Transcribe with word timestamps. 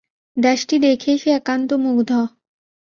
দেশটি 0.37 0.75
দেখে 0.85 1.11
সে 1.17 1.29
একান্ত 1.31 1.69
মুগ্ধ। 1.83 2.11